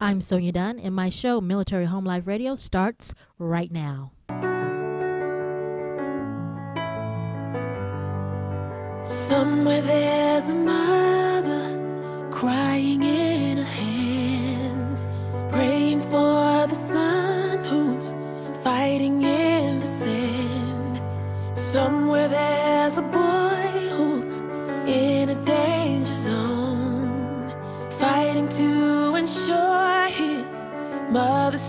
[0.00, 4.12] I'm Sonia Dunn, and my show, Military Home Life Radio, starts right now.
[9.02, 15.08] Somewhere there's a mother crying in her hands,
[15.48, 18.14] praying for the son who's
[18.62, 21.02] fighting in the sand.
[21.58, 23.57] Somewhere there's a boy
[31.08, 31.60] his mother's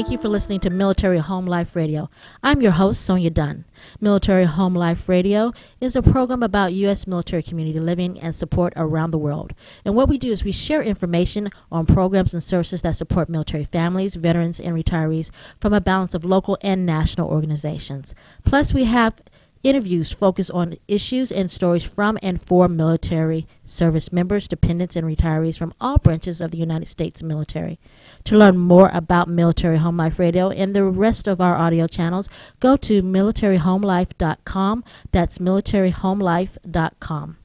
[0.00, 2.08] Thank you for listening to Military Home Life Radio.
[2.42, 3.66] I'm your host, Sonia Dunn.
[4.00, 7.06] Military Home Life Radio is a program about U.S.
[7.06, 9.52] military community living and support around the world.
[9.84, 13.64] And what we do is we share information on programs and services that support military
[13.64, 18.14] families, veterans, and retirees from a balance of local and national organizations.
[18.42, 19.20] Plus, we have
[19.62, 25.58] interviews focus on issues and stories from and for military service members, dependents, and retirees
[25.58, 27.78] from all branches of the United States military.
[28.24, 32.28] To learn more about Military Home Life Radio and the rest of our audio channels,
[32.58, 34.84] go to militaryhomelife.com.
[35.12, 37.36] That's militaryhomelife.com.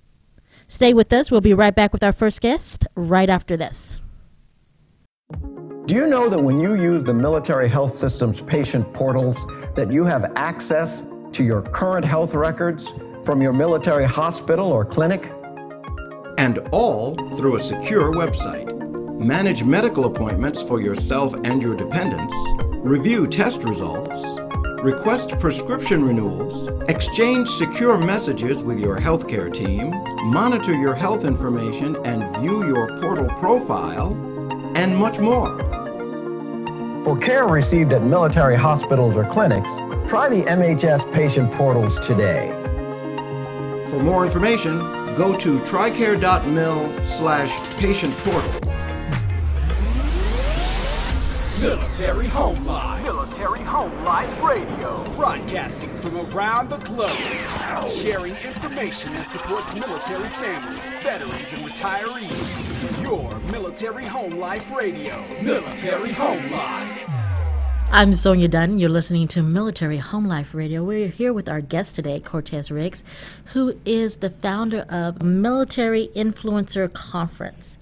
[0.67, 1.30] Stay with us.
[1.30, 3.99] We'll be right back with our first guest right after this.
[5.86, 9.45] Do you know that when you use the Military Health System's patient portals
[9.76, 12.91] that you have access to your current health records
[13.23, 15.31] from your military hospital or clinic?
[16.37, 18.71] and all through a secure website.
[19.19, 22.35] Manage medical appointments for yourself and your dependents,
[22.77, 24.23] review test results,
[24.83, 29.91] request prescription renewals, exchange secure messages with your healthcare team,
[30.25, 34.13] monitor your health information and view your portal profile,
[34.75, 35.84] and much more.
[37.05, 39.70] For care received at military hospitals or clinics,
[40.10, 42.49] try the MHS patient portals today.
[43.92, 44.80] For more information,
[45.15, 48.64] go to tricare.mil slash patient portal.
[51.65, 53.03] Military Home Life.
[53.03, 55.03] Military Home Life Radio.
[55.15, 57.09] Broadcasting from around the globe.
[57.89, 63.02] Sharing information that supports military families, veterans, and retirees.
[63.02, 65.20] Your Military Home Life Radio.
[65.42, 67.09] Military Home Life.
[67.89, 68.77] I'm Sonia Dunn.
[68.77, 70.83] You're listening to Military Home Life Radio.
[70.83, 73.03] We're here with our guest today, Curtez Riggs,
[73.53, 77.80] who is the founder of Military Influencer Conference.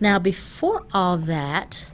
[0.00, 1.90] Now, before all that,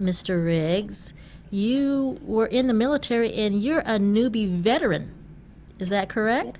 [0.00, 0.42] Mr.
[0.42, 1.12] Riggs,
[1.50, 5.12] you were in the military and you're a newbie veteran.
[5.78, 6.58] Is that correct?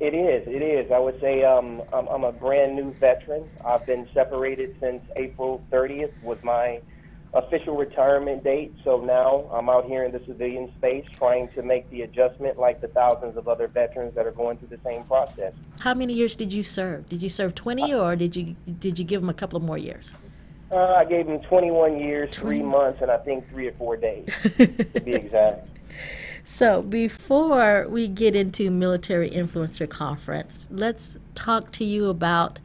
[0.00, 0.46] It is.
[0.46, 0.90] It is.
[0.92, 3.48] I would say um, I'm, I'm a brand new veteran.
[3.64, 6.80] I've been separated since April 30th was my
[7.34, 8.72] official retirement date.
[8.84, 12.80] So now I'm out here in the civilian space trying to make the adjustment like
[12.80, 15.52] the thousands of other veterans that are going through the same process.
[15.80, 17.08] How many years did you serve?
[17.08, 19.78] Did you serve 20 or did you did you give them a couple of more
[19.78, 20.14] years?
[20.70, 24.28] Uh, I gave him 21 years, three months, and I think three or four days
[24.58, 25.66] to be exact.
[26.44, 32.60] So, before we get into Military Influencer Conference, let's talk to you about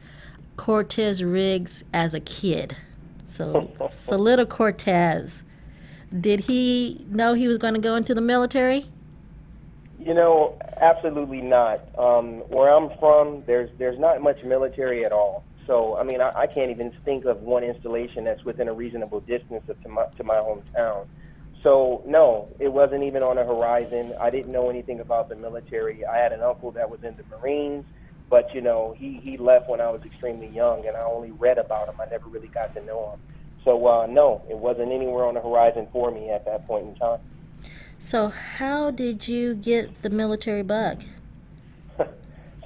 [0.56, 2.76] Curtez Riggs as a kid.
[3.26, 5.42] So, Salida Curtez,
[6.18, 8.86] did he know he was going to go into the military?
[9.98, 11.80] You know, absolutely not.
[11.98, 15.44] Um, where I'm from, there's there's not much military at all.
[15.66, 19.20] So, I mean, I, I can't even think of one installation that's within a reasonable
[19.20, 21.06] distance of to my to my hometown.
[21.62, 24.14] So, no, it wasn't even on the horizon.
[24.20, 26.04] I didn't know anything about the military.
[26.04, 27.86] I had an uncle that was in the Marines,
[28.28, 31.58] but you know, he he left when I was extremely young, and I only read
[31.58, 31.94] about him.
[32.00, 33.20] I never really got to know him.
[33.64, 36.94] So, uh, no, it wasn't anywhere on the horizon for me at that point in
[36.96, 37.20] time.
[37.98, 41.02] So, how did you get the military bug?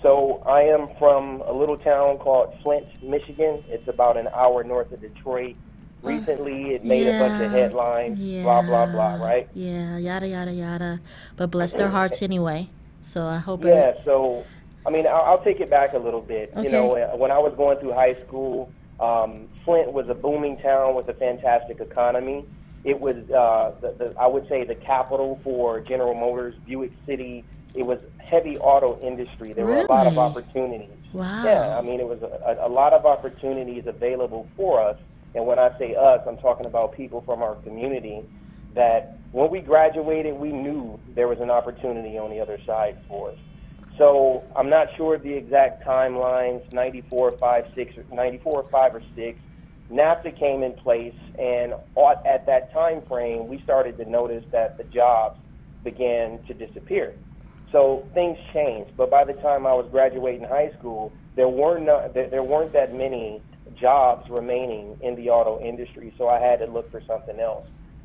[0.02, 3.62] So I am from a little town called Flint, Michigan.
[3.68, 5.56] It's about an hour north of Detroit.
[6.02, 9.48] Recently, it made a bunch of yeah, headlines, blah, blah, blah, right?
[9.52, 11.00] Yeah, yada, yada, yada.
[11.36, 12.68] But bless their hearts anyway.
[13.02, 13.64] So, I hope.
[13.64, 14.44] Yeah, so
[14.86, 16.50] I mean, I'll, I'll take it back a little bit.
[16.52, 16.62] Okay.
[16.62, 20.56] You know, uh, when I was going through high school, um, Flint was a booming
[20.58, 22.46] town with a fantastic economy.
[22.84, 27.44] It was, uh, the, the, I would say, the capital for General Motors, Buick City.
[27.74, 29.52] It was heavy auto industry.
[29.52, 30.90] There were a lot of opportunities.
[31.12, 31.44] Wow.
[31.44, 34.96] Yeah, I mean, it was a, a, a lot of opportunities available for us.
[35.34, 38.22] And when I say us, I'm talking about people from our community
[38.74, 43.30] that when we graduated, we knew there was an opportunity on the other side for
[43.30, 43.36] us.
[43.98, 49.38] So I'm not sure of the exact timelines, 94, 5, 6, 94, 5, or 6.
[49.90, 54.76] NAFTA came in place, and at at that time frame, we started to notice that
[54.76, 55.36] the jobs
[55.82, 57.14] began to disappear.
[57.72, 62.14] So things changed, but by the time I was graduating high school, there were not
[62.14, 63.42] there weren't that many
[63.80, 66.14] jobs remaining in the auto industry.
[66.18, 67.64] So I had to look for something else.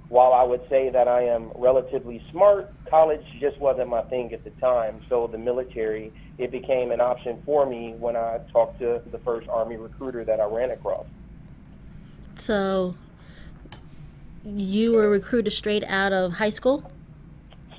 [0.10, 4.44] While I would say that I am relatively smart, college just wasn't my thing at
[4.44, 5.02] the time.
[5.10, 9.48] So the military it became an option for me when I talked to the first
[9.52, 11.06] Army recruiter that I ran across.
[12.36, 12.96] So
[14.44, 16.92] you were recruited straight out of high school?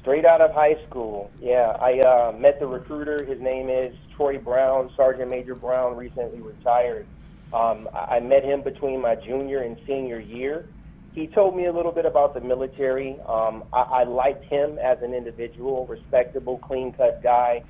[0.01, 1.77] Straight out of high school, yeah.
[1.81, 3.25] I uh, met the recruiter.
[3.25, 7.07] His name is Troy Brown, Sergeant Major Brown, recently retired.
[7.53, 10.69] Um, I met him between my junior and senior year.
[11.15, 13.19] He told me a little bit about the military.
[13.27, 17.63] Um, I, I liked him as an individual, respectable, clean-cut guy.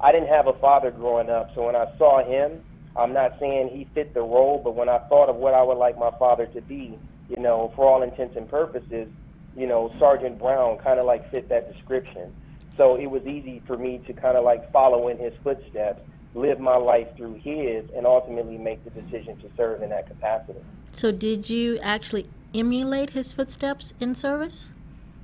[0.00, 2.62] I didn't have a father growing up, so when I saw him,
[2.96, 5.78] I'm not saying he fit the role, but when I thought of what I would
[5.78, 6.98] like my father to be,
[7.28, 9.08] you know, for all intents and purposes,
[9.56, 12.34] you know, Sergeant Brown kind of like fit that description.
[12.76, 16.00] So it was easy for me to kind of like follow in his footsteps,
[16.34, 20.60] live my life through his, and ultimately make the decision to serve in that capacity.
[20.92, 24.70] So did you actually emulate his footsteps in service?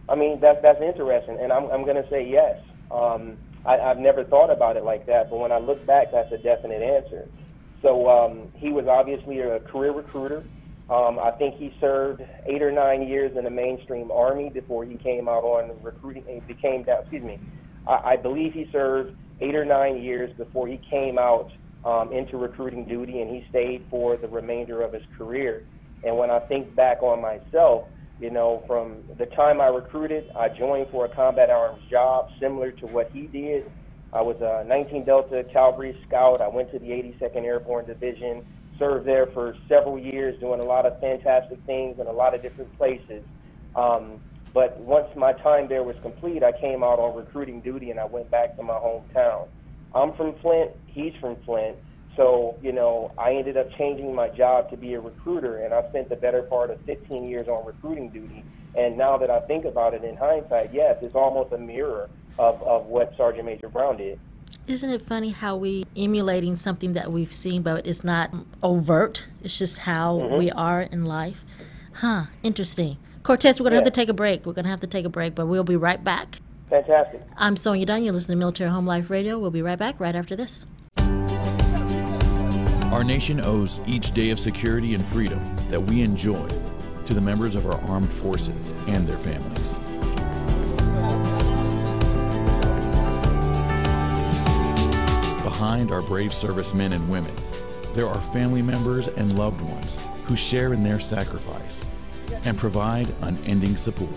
[0.09, 2.61] I mean, that's that's interesting, and I'm I'm going to say yes.
[2.91, 6.33] Um, I, I've never thought about it like that, but when I look back, that's
[6.33, 7.29] a definite answer.
[7.83, 10.45] So um, he was obviously a career recruiter.
[10.89, 14.97] Um, I think he served eight or nine years in the mainstream army before he
[14.97, 16.25] came out on recruiting.
[16.27, 17.01] He became that.
[17.01, 17.39] Excuse me.
[17.87, 21.49] I, I believe he served eight or nine years before he came out
[21.85, 25.63] um, into recruiting duty, and he stayed for the remainder of his career.
[26.05, 27.85] And when I think back on myself,
[28.19, 32.71] you know, from the time I recruited, I joined for a combat arms job similar
[32.73, 33.65] to what he did.
[34.13, 36.43] I was a 19 Delta Cavalry Scout.
[36.43, 38.45] I went to the 82nd Airborne Division,
[38.79, 42.43] served there for several years, doing a lot of fantastic things in a lot of
[42.43, 43.25] different places.
[43.75, 44.21] Um,
[44.53, 48.05] but once my time there was complete, I came out on recruiting duty and I
[48.05, 49.49] went back to my hometown.
[49.95, 50.73] I'm from Flint.
[50.87, 51.79] He's from Flint.
[52.15, 55.89] So, you know, I ended up changing my job to be a recruiter, and I
[55.89, 58.45] spent the better part of 15 years on recruiting duty.
[58.77, 62.63] And now that I think about it in hindsight, yes, it's almost a mirror of,
[62.63, 64.19] of what Sergeant Major Brown did.
[64.67, 68.31] Isn't it funny how we emulating something that we've seen, but it's not
[68.63, 69.27] overt?
[69.43, 70.39] It's just how Mm-hmm.
[70.39, 71.43] we are in life.
[71.95, 72.25] Huh?
[72.43, 72.97] Interesting.
[73.23, 74.47] Curtez, we're gonna have to take a break.
[74.47, 76.39] We're gonna have to take a break, but we'll be right back.
[76.71, 77.23] Fantastic.
[77.37, 78.03] I'm Sonia Dunn.
[78.03, 79.39] You're listening to Military Home Life Radio.
[79.39, 80.67] We'll be right back right after this.
[82.93, 85.41] Our nation owes each day of security and freedom
[85.71, 86.47] that we enjoy
[87.05, 89.81] to the members of our armed forces and their families.
[95.63, 97.37] Behind our brave servicemen and women,
[97.95, 101.87] there are family members and loved ones who share in their sacrifice
[102.45, 104.11] and provide unending support.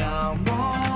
[0.00, 0.89] Tell me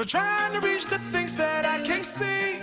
[0.00, 2.62] for trying to reach the things that I can't see?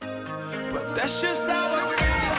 [0.00, 2.36] But that's just how I feel.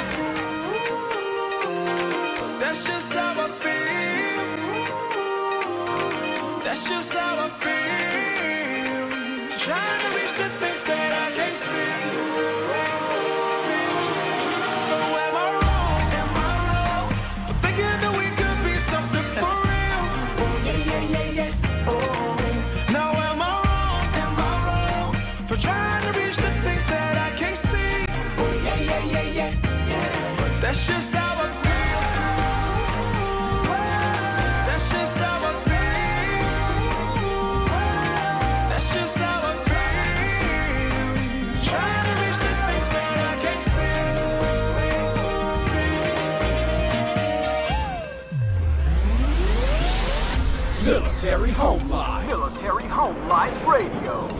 [2.41, 4.43] But that's just how I feel.
[6.61, 7.87] That's just how I feel.
[9.65, 10.26] Trying to reach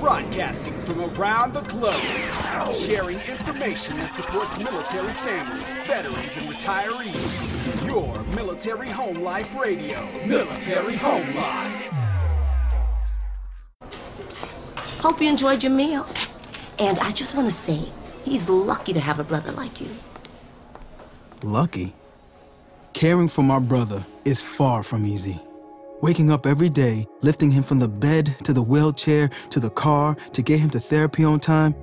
[0.07, 1.93] Broadcasting from around the globe.
[2.71, 7.85] Sharing information that supports military families, veterans, and retirees.
[7.85, 9.99] Your Military Home Life Radio.
[10.25, 11.91] Military Home Life.
[15.01, 16.07] Hope you enjoyed your meal.
[16.79, 17.91] And I just want to say,
[18.23, 19.89] he's lucky to have a brother like you.
[21.43, 21.93] Lucky?
[22.93, 25.41] Caring for my brother is far from easy.
[26.01, 30.15] Waking up every day, lifting him from the bed to the wheelchair to the car
[30.31, 31.73] to get him to therapy on time,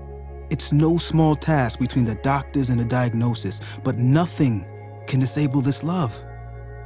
[0.51, 4.65] it's no small task between the doctors and the diagnosis, but nothing
[5.09, 6.17] can disable this love.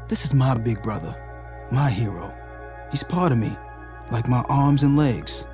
[0.08, 1.14] This is my big brother,
[1.70, 2.34] my hero.
[2.90, 3.54] He's part of me,
[4.10, 5.46] like my arms and legs.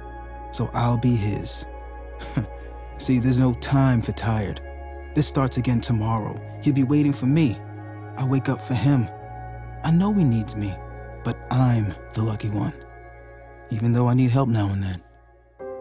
[0.53, 1.67] So I'll be his.
[2.99, 4.61] See, there's no time for tired.
[5.17, 6.41] This starts again tomorrow.
[6.63, 7.59] He'll be waiting for me.
[8.17, 9.09] I wake up for him.
[9.83, 10.73] I know he needs me,
[11.25, 12.73] but I'm the lucky one.
[13.71, 15.03] Even though I need help now and then.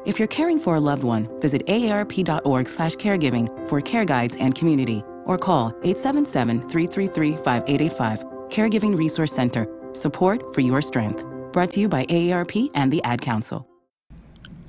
[0.05, 4.55] If you're caring for a loved one, visit aarp.org slash caregiving for care guides and
[4.55, 8.49] community, or call 877-333-5885.
[8.49, 9.67] Caregiving Resource Center.
[9.93, 11.23] Support for your strength.
[11.53, 13.67] Brought to you by AARP and the Ad Council.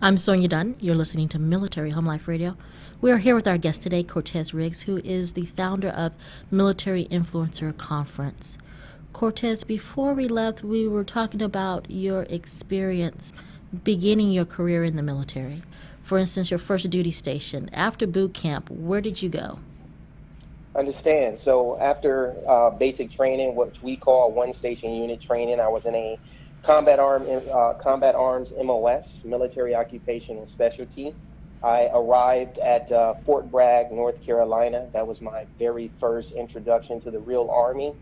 [0.00, 0.76] I'm Sonia Dunn.
[0.81, 2.57] You're listening to Military Home Life Radio.
[3.00, 6.14] We are here with our guest today, Curtez Riggs, who is the founder of
[6.50, 8.57] Military Influencer Conference.
[9.14, 13.33] Curtez, before we left, we were talking about your experience
[13.85, 15.62] beginning your career in the military.
[16.02, 17.71] For instance, your first duty station.
[17.73, 19.61] After boot camp, where did you go?
[20.75, 21.38] Understand.
[21.38, 25.94] So after uh, basic training, what we call one station unit training, I was in
[25.94, 26.18] a
[26.64, 31.14] combat arm uh, combat arms MOS, military occupation and specialty.
[31.62, 34.88] I arrived at uh, Fort Bragg, North Carolina.
[34.92, 37.94] That was my very first introduction to the real Army.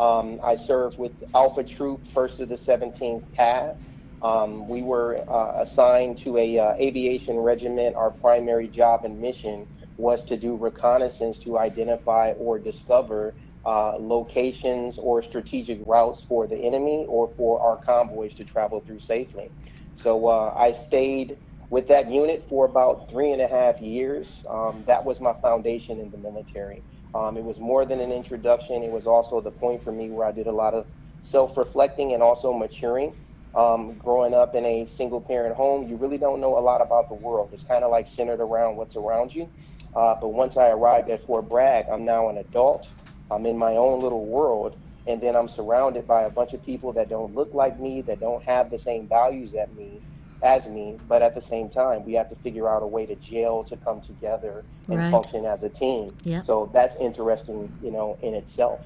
[0.00, 3.76] Um, I served with Alpha Troop, 1st of the 17th CAV.
[4.22, 7.96] Um, we were uh, assigned to a uh, aviation regiment.
[7.96, 9.66] Our primary job and mission
[9.98, 16.56] was to do reconnaissance to identify or discover uh, locations or strategic routes for the
[16.56, 19.52] enemy or for our convoys to travel through safely.
[19.94, 21.38] So uh, I stayed
[21.70, 24.28] with that unit for about three and a half years.
[24.50, 26.84] Um, that was my foundation in the military.
[27.14, 28.82] Um, it was more than an introduction.
[28.82, 30.86] It was also the point for me where I did a lot of
[31.22, 33.14] self-reflecting and also maturing.
[33.54, 37.08] Um, growing up in a single parent home, you really don't know a lot about
[37.08, 37.50] the world.
[37.52, 39.50] It's kind of like centered around what's around you.
[39.94, 42.86] Uh, but once I arrived at Fort Bragg, I'm now an adult.
[43.28, 44.76] I'm in my own little world,
[45.06, 48.20] and then I'm surrounded by a bunch of people that don't look like me, that
[48.20, 50.00] don't have the same values as me,
[50.42, 50.98] as me.
[51.08, 53.76] But at the same time, we have to figure out a way to gel to
[53.76, 55.10] come together and Right.
[55.10, 56.14] function as a team.
[56.24, 56.46] Yep.
[56.46, 58.80] So that's interesting, you know, in itself.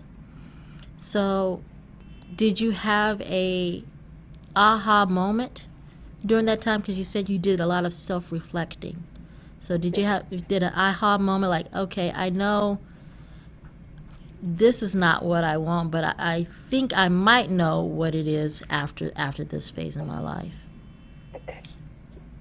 [0.99, 1.61] So,
[2.35, 3.85] did you have a
[4.57, 5.67] aha moment
[6.25, 6.81] during that time?
[6.81, 9.05] Because you said you did a lot of self reflecting.
[9.61, 12.79] So did you have did an aha moment like, okay, I know
[14.43, 18.27] this is not what I want, but I, I think I might know what it
[18.27, 20.64] is after after this phase in my life.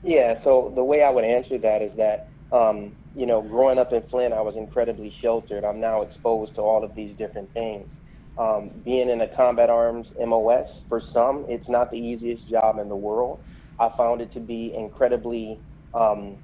[0.03, 3.91] Yeah, so the way I would answer that is that, um, you know, growing up
[3.93, 5.65] in Flint, I was incredibly sheltered.
[5.65, 7.99] I'm now exposed to all of these different things.
[8.37, 12.87] Um, being in a combat arms MOS, for some, it's not the easiest job in
[12.87, 13.39] the world.
[13.79, 15.61] I found it to be incredibly,
[15.93, 16.37] um,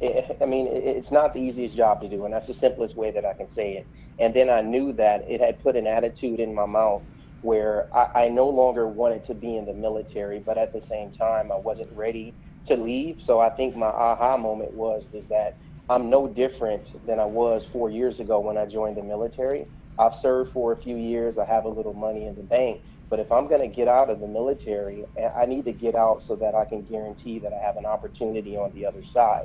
[0.00, 2.96] it, I mean, it, it's not the easiest job to do, and that's the simplest
[2.96, 3.88] way that I can say it.
[4.18, 7.04] And then I knew that it had put an attitude in my mouth
[7.42, 11.12] where I, I no longer wanted to be in the military, but at the same
[11.12, 13.20] time, I wasn't ready to leave.
[13.22, 15.58] So I think my aha moment was is that
[15.88, 19.66] I'm no different than I was four years ago when I joined the military.
[19.98, 21.38] I've served for a few years.
[21.38, 22.82] I have a little money in the bank.
[23.10, 25.06] But if I'm going to get out of the military,
[25.36, 28.56] I need to get out so that I can guarantee that I have an opportunity
[28.56, 29.44] on the other side.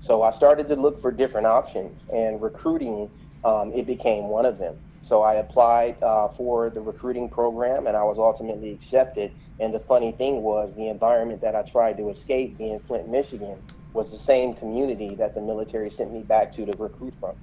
[0.00, 3.10] So I started to look for different options, and recruiting
[3.44, 4.76] um, it became one of them.
[5.04, 9.32] So I applied uh, for the recruiting program, and I was ultimately accepted.
[9.58, 13.60] And the funny thing was, the environment that I tried to escape, being Flint, Michigan,
[13.92, 17.34] was the same community that the military sent me back to to recruit from.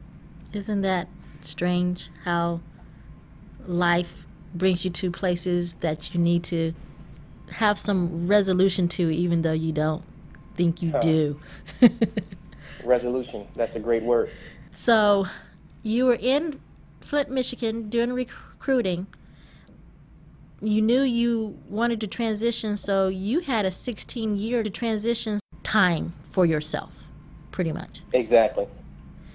[0.53, 1.07] Isn't that
[1.41, 2.61] strange how
[3.65, 6.73] life brings you to places that you need to
[7.51, 10.03] have some resolution to, even though you don't
[10.55, 10.99] think you huh.
[10.99, 11.39] do?
[12.83, 14.31] resolution, that's a great word.
[14.73, 15.27] So
[15.83, 16.59] you were in
[17.09, 19.07] Flint, Michigan doing recruiting.
[20.61, 26.45] You knew you wanted to transition, so you had a 16 year transition time for
[26.45, 26.91] yourself,
[27.49, 28.03] pretty much.
[28.13, 28.67] Exactly.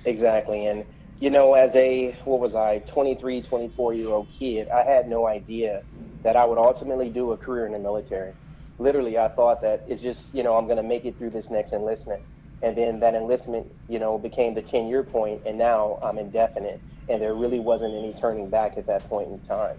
[0.05, 0.67] Exactly.
[0.67, 0.85] And
[1.19, 5.27] you know, as a, what was I, 23, 24 year old kid, I had no
[5.27, 5.83] idea
[6.23, 8.35] that I would ultimately do a career in the military.
[8.79, 11.51] Literally, I thought that it's just, you know, I'm going to make it through this
[11.51, 12.23] next enlistment.
[12.63, 16.81] And then that enlistment, you know, became the 10 year point, and now I'm indefinite.
[17.09, 19.77] And there really wasn't any turning back at that point in time.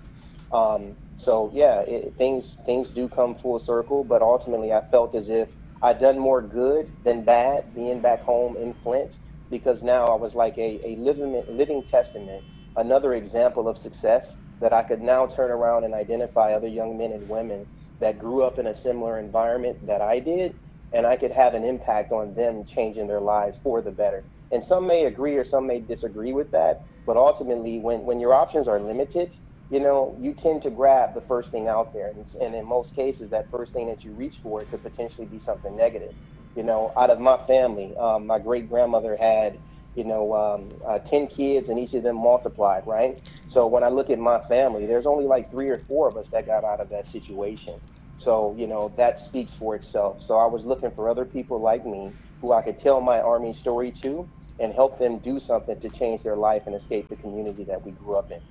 [0.52, 5.30] Um, so yeah, it, things things do come full circle, but ultimately I felt as
[5.30, 5.50] if
[5.82, 9.14] I'd done more good than bad being back home in Flint
[9.50, 12.44] because now I was like a, a living, living testament,
[12.76, 17.12] another example of success that I could now turn around and identify other young men
[17.12, 17.68] and women
[18.00, 20.56] that grew up in a similar environment that I did,
[20.94, 24.26] and I could have an impact on them changing their lives for the better.
[24.52, 28.34] And some may agree or some may disagree with that, but ultimately, when, when your
[28.34, 29.32] options are limited,
[29.70, 32.10] you know, you tend to grab the first thing out there.
[32.10, 35.40] And, and in most cases, that first thing that you reach for could potentially be
[35.40, 36.12] something negative
[36.56, 37.96] you know, out of my family.
[38.00, 39.60] Um, my great grandmother had,
[39.96, 43.16] you know, um, uh, 10 kids and each of them multiplied, right?
[43.48, 46.30] So when I look at my family, there's only like three or four of us
[46.32, 47.80] that got out of that situation.
[48.18, 50.20] So, you know, that speaks for itself.
[50.26, 53.54] So I was looking for other people like me who I could tell my Army
[53.54, 57.64] story to and help them do something to change their life and escape the community
[57.66, 58.42] that we grew up in.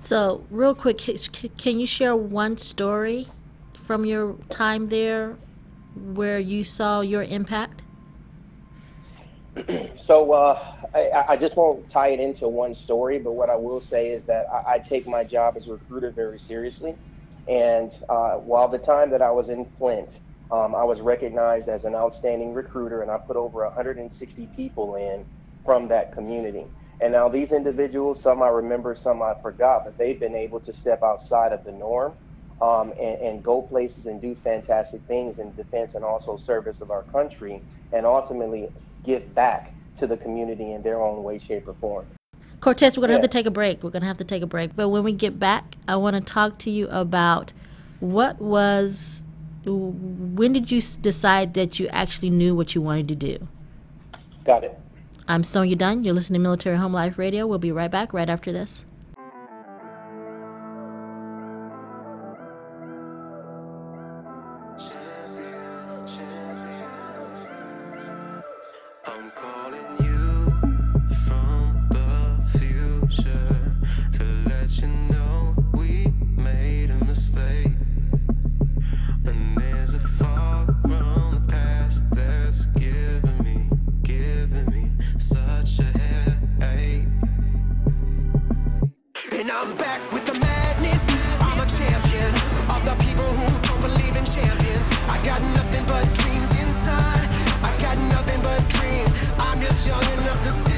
[0.00, 0.98] So, real quick,
[1.56, 3.28] can you share one story
[3.86, 5.36] from your time there
[5.94, 7.82] where you saw your impact?
[9.96, 13.80] so uh, I, I, just won't tie it into one story, but what I will
[13.80, 16.96] say is that I, I take my job as a recruiter very seriously.
[17.46, 20.18] And uh, while the time that I was in Flint,
[20.50, 25.24] um, I was recognized as an outstanding recruiter, and I put over 160 people in
[25.64, 26.66] from that community.
[27.00, 30.72] And now these individuals, some I remember, some I forgot, but they've been able to
[30.72, 32.12] step outside of the norm
[32.62, 36.92] um, and, and, go places and do fantastic things in defense and also service of
[36.92, 37.60] our country,
[37.92, 38.68] and ultimately
[39.02, 42.06] give back to the community in their own way, shape, or form.
[42.60, 43.16] Curtez, we're going to yeah.
[43.16, 43.82] have to take a break.
[43.82, 44.74] We're going to have to take a break.
[44.76, 47.52] But when we get back, I want to talk to you about
[48.00, 49.23] what was,
[49.72, 53.48] when did you decide that you actually knew what you wanted to do?
[54.44, 54.78] Got it.
[55.26, 56.04] I'm Sonia Dunn.
[56.04, 57.46] You're listening to Military Home Life Radio.
[57.46, 58.84] We'll be right back right after this.
[89.64, 91.08] I'm back with the madness.
[91.40, 92.34] I'm a champion
[92.68, 94.86] of the people who don't believe in champions.
[95.08, 97.26] I got nothing but dreams inside.
[97.62, 99.10] I got nothing but dreams.
[99.38, 100.73] I'm just young enough to see.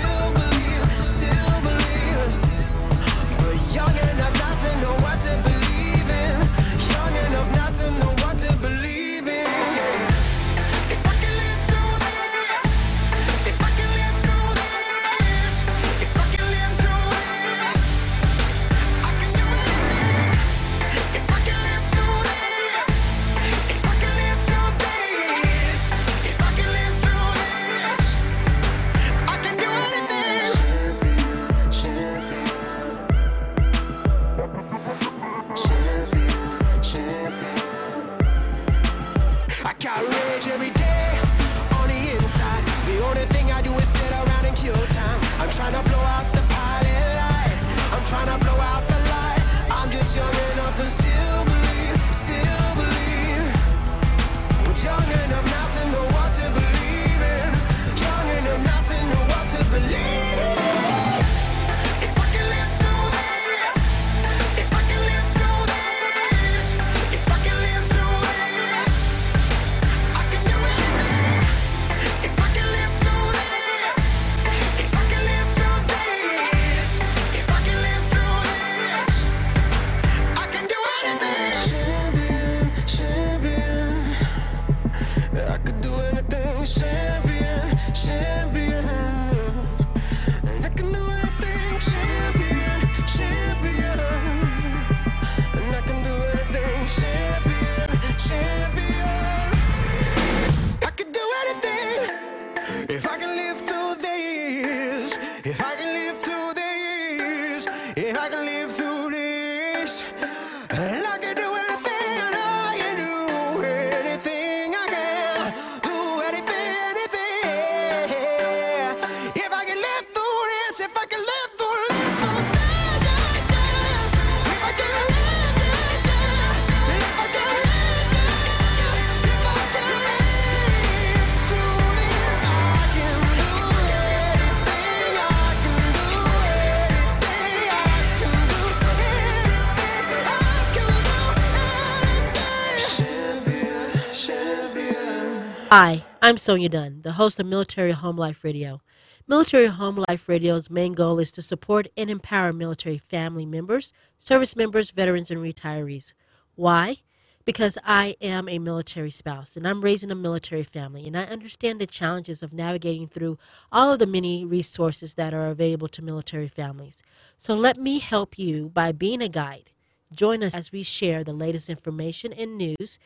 [146.26, 148.80] I'm Sonia Dunn, the host of Military Home Life Radio.
[149.28, 154.56] Military Home Life Radio's main goal is to support and empower military family members, service
[154.56, 156.14] members, veterans, and retirees.
[156.56, 156.96] Why?
[157.44, 161.80] Because I am a military spouse and I'm raising a military family, and I understand
[161.80, 163.38] the challenges of navigating through
[163.70, 167.04] all of the many resources that are available to military families.
[167.38, 169.70] So let me help you by being a guide.
[170.12, 172.98] Join us as we share the latest information and news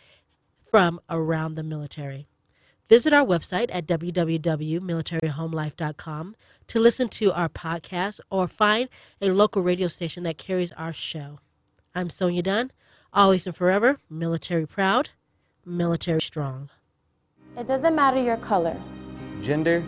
[0.71, 2.27] from around the military.
[2.91, 8.89] Visit our website at www.militaryhomelife.com to listen to our podcast or find
[9.23, 11.39] a local radio station that carries our show.
[11.95, 12.73] I'm Sonia Dunn,
[13.13, 15.11] always and forever military proud,
[15.65, 16.69] military strong.
[17.57, 18.77] It doesn't matter your color,
[19.41, 19.85] gender,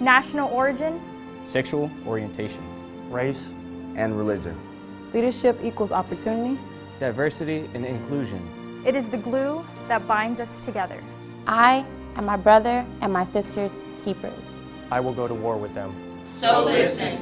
[0.00, 1.02] national origin,
[1.44, 2.62] sexual orientation,
[3.10, 3.52] race,
[3.94, 4.58] and religion.
[5.12, 6.58] Leadership equals opportunity.
[6.98, 8.40] Diversity and inclusion.
[8.86, 10.98] it is the glue that binds us together.
[11.46, 11.84] I
[12.18, 14.54] am my brother and my sister's keepers.
[14.90, 15.94] I will go to war with them.
[16.24, 17.18] So listen,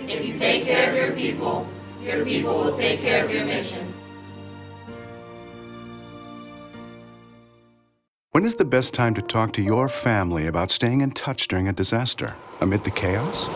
[0.00, 1.66] if you take care of your people,
[2.02, 3.92] your people will take care of your mission.
[8.30, 11.68] When is the best time to talk to your family about staying in touch during
[11.68, 12.36] a disaster?
[12.60, 13.48] Amid the chaos?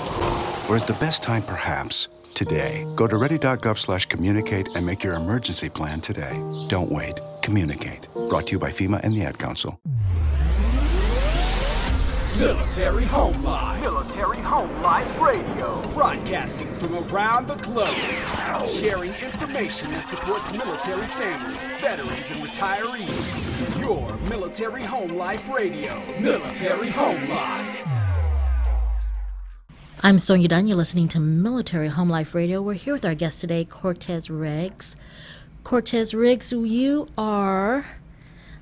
[0.71, 2.87] Or is the best time perhaps today?
[2.97, 6.33] Go to ready.gov slash communicate and make your emergency plan today.
[6.69, 7.21] Don't wait.
[7.43, 8.09] Communicate.
[8.31, 9.79] Brought to you by FEMA and the Ad Council.
[12.39, 13.81] Military Home Life.
[13.83, 15.83] Military Home Life Radio.
[15.91, 17.89] Broadcasting from around the globe.
[18.67, 23.81] Sharing information that supports military families, veterans, and retirees.
[23.81, 26.01] Your Military Home Life Radio.
[26.19, 27.87] Military Home Life.
[30.03, 30.67] I'm Sonia Dunn.
[30.67, 32.63] You're listening to Military Home Life Radio.
[32.63, 34.97] We're here with our guest today, Curtez Riggs.
[35.63, 37.85] Curtez Riggs, you are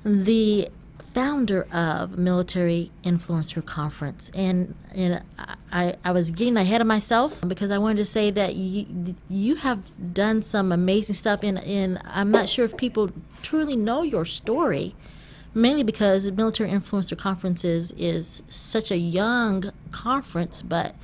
[0.03, 0.69] the
[1.13, 5.21] founder of Military Influencer Conference, and and
[5.71, 9.55] I, I was getting ahead of myself because I wanted to say that you you
[9.55, 14.25] have done some amazing stuff, and and I'm not sure if people truly know your
[14.25, 14.95] story,
[15.53, 20.95] mainly because Military Influencer Conferences is such a young conference, but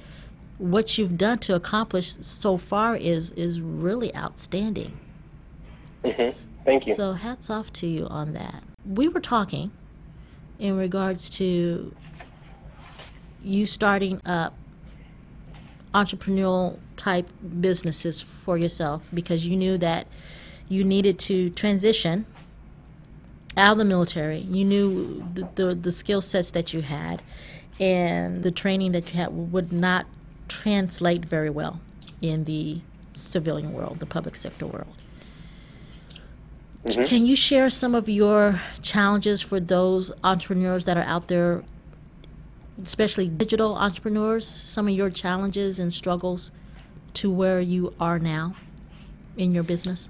[0.58, 4.98] what you've done to accomplish so far is is really outstanding.
[6.04, 6.52] Mm-hmm.
[6.64, 6.96] Thank you.
[6.96, 8.64] So hats off to you on that.
[8.86, 9.72] We were talking
[10.60, 11.94] in regards to
[13.44, 14.56] you starting up
[15.94, 17.30] entrepreneurial type
[17.62, 20.08] businesses for yourself because you knew that
[20.68, 22.26] you needed to transition
[23.56, 24.40] out of the military.
[24.40, 27.22] You knew the, the, the skill sets that you had
[27.80, 30.06] and the training that you had would not
[30.48, 31.80] translate very well
[32.22, 32.82] in the
[33.14, 34.96] civilian world, the public sector world.
[36.86, 37.08] Mhm.
[37.08, 41.64] Can you share some of your challenges for those entrepreneurs that are out there,
[42.84, 46.52] especially digital entrepreneurs, some of your challenges and struggles
[47.16, 48.54] to where you are now
[49.36, 50.10] in your business?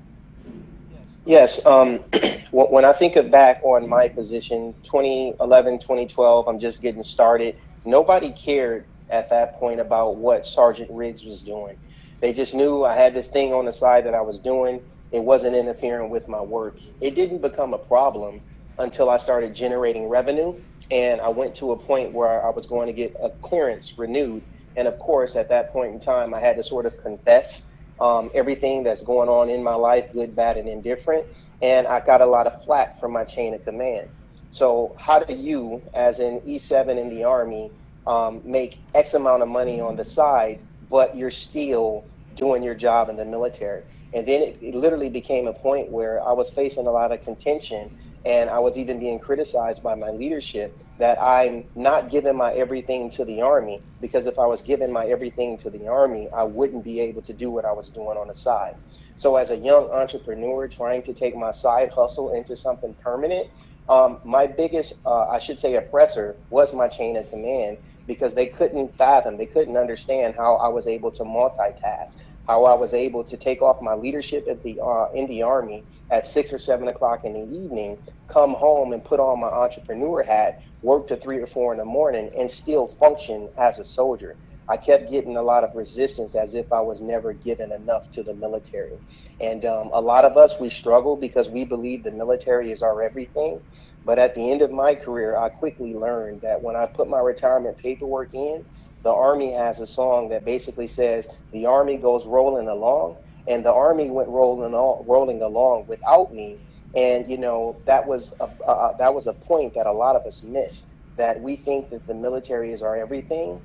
[1.25, 1.65] Yes.
[1.65, 1.99] Um,
[2.51, 7.55] when I think of back on my position, 2011, 2012, I'm just getting started.
[7.85, 11.77] Nobody cared at that point about what Sergeant Riggs was doing.
[12.19, 14.81] They just knew I had this thing on the side that I was doing.
[15.15, 16.78] It wasn't interfering with my work.
[17.01, 18.41] It didn't become a problem
[18.80, 20.54] until I started generating revenue
[20.91, 24.43] and I went to a point where I was going to get a clearance renewed.
[24.75, 27.67] And of course, at that point in time, I had to sort of confess
[27.99, 31.25] um, everything that's going on in my life, good, bad, and indifferent.
[31.62, 34.10] And I got a lot of flack from my chain of command.
[34.51, 37.71] So, how do you, as an E7 in the Army,
[38.08, 43.10] um, make X amount of money on the side, but you're still doing your job
[43.10, 43.84] in the military?
[44.15, 47.23] And then it, it literally became a point where I was facing a lot of
[47.23, 47.91] contention
[48.25, 53.12] and I was even being criticized by my leadership that I'm not giving my everything
[53.13, 56.86] to the Army because if I was giving my everything to the Army, I wouldn't
[56.86, 58.75] be able to do what I was doing on the side.
[59.17, 63.47] So, as a young entrepreneur trying to take my side hustle into something permanent,
[63.89, 68.47] um, my biggest, uh, I should say, oppressor was my chain of command because they
[68.47, 72.15] couldn't fathom, they couldn't understand how I was able to multitask,
[72.47, 75.86] how I was able to take off my leadership at the uh, in the Army
[76.12, 77.97] at six or seven o'clock in the evening,
[78.31, 81.86] come home and put on my entrepreneur hat, work to three or four in the
[81.86, 84.38] morning, and still function as a soldier.
[84.67, 88.23] I kept getting a lot of resistance as if I was never given enough to
[88.23, 88.97] the military.
[89.39, 93.03] And um, a lot of us, we struggle because we believe the military is our
[93.03, 93.62] everything.
[94.03, 97.19] But at the end of my career, I quickly learned that when I put my
[97.19, 98.65] retirement paperwork in,
[99.05, 103.73] the Army has a song that basically says, The Army goes rolling along and the
[103.73, 106.61] army went rolling all, rolling along without me.
[106.95, 110.25] And you know that was a uh, that was a point that a lot of
[110.25, 110.85] us miss
[111.17, 113.61] that we think that the military is our everything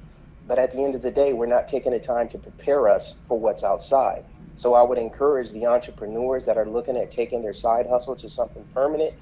[0.47, 3.23] but at the end of the day we're not taking the time to prepare us
[3.29, 4.25] for what's outside.
[4.57, 8.29] So i would encourage the entrepreneurs that are looking at taking their side hustle to
[8.29, 9.15] something permanent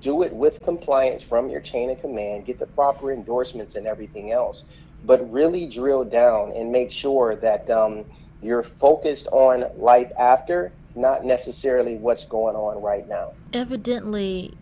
[0.00, 4.30] do it with compliance from your chain of command get the proper endorsements and everything
[4.32, 4.66] else
[5.04, 8.04] but really drill down and make sure that um,
[8.42, 13.32] you're focused on life after, not necessarily what's going on right now.
[13.52, 14.54] Evidently,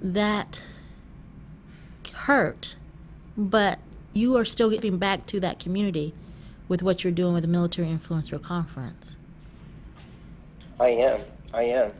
[0.00, 0.62] that
[2.12, 2.76] hurt,
[3.36, 3.78] but
[4.12, 6.14] you are still giving back to that community
[6.68, 9.16] with what you're doing with the Military Influencer Conference.
[10.80, 11.20] I am.
[11.52, 11.92] I am.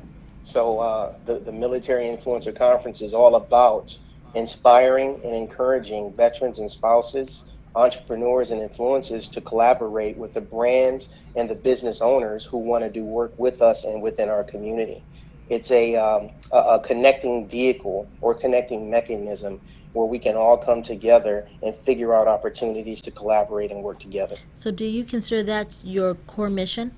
[0.45, 3.97] So uh, the, the Military Influencer Conference is all about
[4.35, 11.49] inspiring and encouraging veterans and spouses entrepreneurs and influencers to collaborate with the brands and
[11.49, 15.03] the business owners who want to do work with us and within our community.
[15.49, 19.61] It's a, um, a, a connecting vehicle or connecting mechanism
[19.93, 24.37] where we can all come together and figure out opportunities to collaborate and work together.
[24.55, 26.95] So, do you consider that your core mission,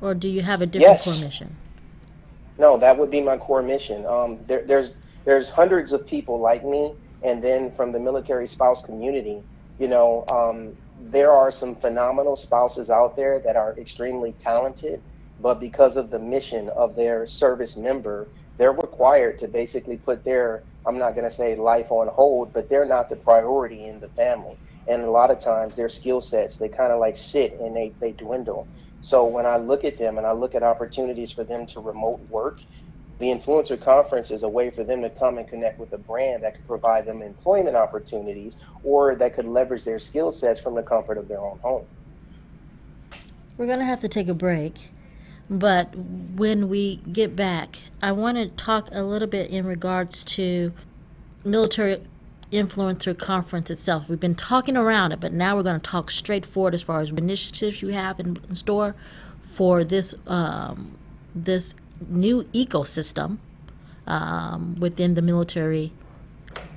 [0.00, 1.04] or do you have a different yes.
[1.04, 1.56] core mission?
[2.58, 4.06] No, that would be my core mission.
[4.06, 4.94] Um, there, there's
[5.26, 9.42] there's hundreds of people like me, and then from the military spouse community
[9.78, 15.02] you know, um, there are some phenomenal spouses out there that are extremely talented,
[15.38, 20.64] but because of the mission of their service member, they're required to basically put their,
[20.86, 24.10] I'm not going to say life on hold, but they're not the priority in the
[24.10, 24.60] family.
[24.86, 27.96] And a lot of times their skill sets, they kind of like sit and they,
[28.00, 28.68] they dwindle.
[29.00, 32.20] So when I look at them and I look at opportunities for them to remote
[32.30, 32.60] work
[33.22, 36.42] the influencer conference is a way for them to come and connect with a brand
[36.42, 40.82] that could provide them employment opportunities or that could leverage their skill sets from the
[40.82, 41.86] comfort of their own home.
[43.56, 44.90] We're going to have to take a break,
[45.48, 50.72] but when we get back, I want to talk a little bit in regards to
[51.44, 52.02] military
[52.50, 54.08] influencer conference itself.
[54.08, 57.10] We've been talking around it, but now we're going to talk straightforward as far as
[57.10, 58.96] initiatives you have in, in store
[59.42, 60.96] for this um,
[61.34, 61.76] this
[62.08, 63.38] new ecosystem
[64.06, 65.92] um, within the military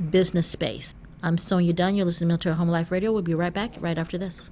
[0.10, 0.94] business space.
[1.24, 1.96] I'm Sonia Dunn.
[1.96, 3.12] You're listening to Military Home Life Radio.
[3.12, 4.52] We'll be right back right after this.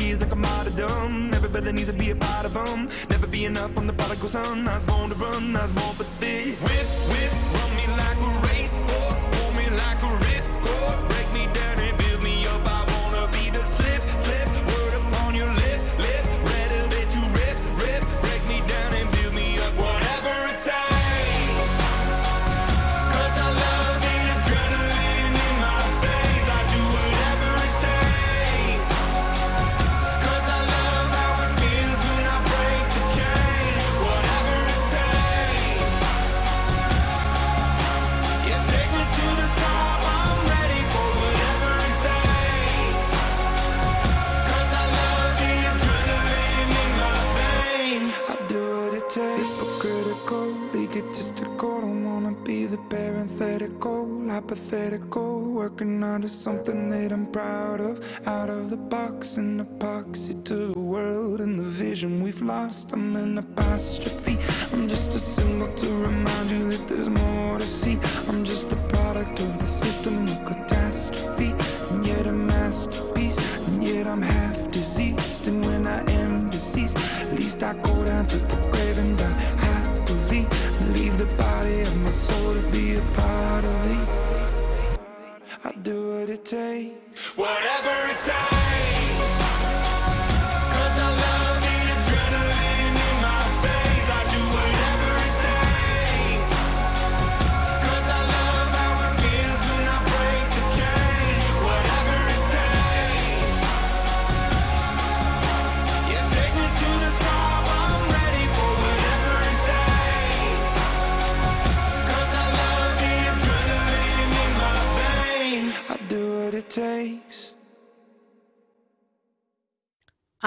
[0.00, 1.32] years like a martyrdom.
[1.34, 2.88] Everybody needs to be a part of them.
[3.08, 4.66] Never be enough, I'm the prodigal son.
[4.66, 6.60] I was born to run, I was born for this.
[6.62, 7.39] Whip, whip,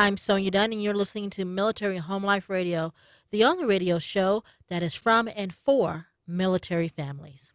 [0.03, 2.93] I'm Sonia Dunn, and you're listening to Military Home Life Radio,
[3.31, 7.53] the only radio show that is from and for military families.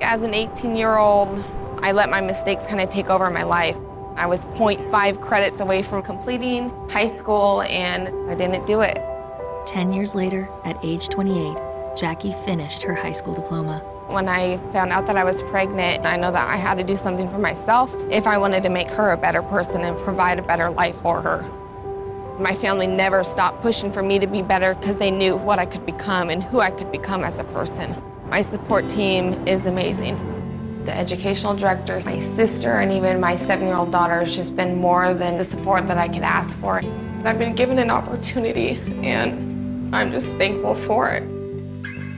[0.00, 1.44] As an 18 year old,
[1.82, 3.74] I let my mistakes kind of take over my life.
[4.14, 9.00] I was 0.5 credits away from completing high school and I didn't do it.
[9.66, 13.82] 10 years later, at age 28, Jackie finished her high school diploma.
[14.08, 16.94] When I found out that I was pregnant, I know that I had to do
[16.94, 20.42] something for myself if I wanted to make her a better person and provide a
[20.42, 21.42] better life for her.
[22.38, 25.64] My family never stopped pushing for me to be better because they knew what I
[25.64, 27.96] could become and who I could become as a person.
[28.28, 30.82] My support team is amazing.
[30.84, 34.76] The educational director, my sister, and even my seven year old daughter has just been
[34.76, 36.82] more than the support that I could ask for.
[37.24, 41.22] I've been given an opportunity, and I'm just thankful for it.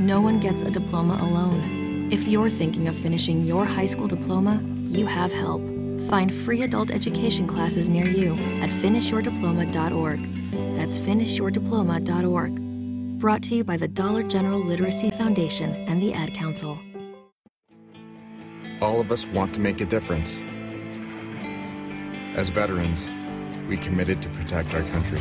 [0.01, 1.76] No one gets a diploma alone.
[2.09, 5.61] If you're thinking of finishing your high school diploma, you have help.
[6.09, 10.77] Find free adult education classes near you at finishyourdiploma.org.
[10.77, 13.19] That's finishyourdiploma.org.
[13.19, 16.79] Brought to you by the Dollar General Literacy Foundation and the Ad Council.
[18.81, 20.41] All of us want to make a difference.
[22.37, 23.11] As veterans,
[23.69, 25.19] we committed to protect our country.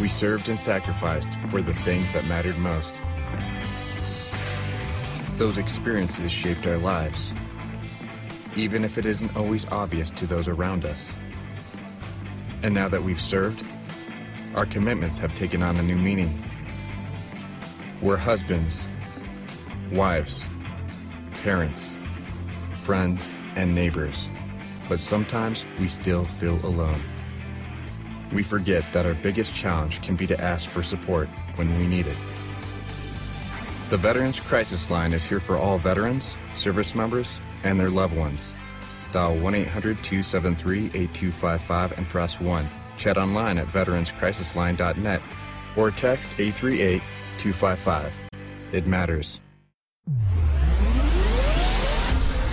[0.00, 2.94] We served and sacrificed for the things that mattered most.
[5.36, 7.34] Those experiences shaped our lives,
[8.54, 11.12] even if it isn't always obvious to those around us.
[12.62, 13.64] And now that we've served,
[14.54, 16.40] our commitments have taken on a new meaning.
[18.00, 18.84] We're husbands,
[19.90, 20.44] wives,
[21.42, 21.96] parents,
[22.82, 24.28] friends, and neighbors,
[24.88, 27.00] but sometimes we still feel alone.
[28.32, 32.06] We forget that our biggest challenge can be to ask for support when we need
[32.06, 32.16] it.
[33.90, 38.50] The Veterans Crisis Line is here for all veterans, service members, and their loved ones.
[39.12, 42.66] Dial 1 800 273 8255 and press 1.
[42.96, 45.20] Chat online at veteranscrisisline.net
[45.76, 47.02] or text 838
[47.36, 48.12] 255.
[48.72, 49.40] It matters.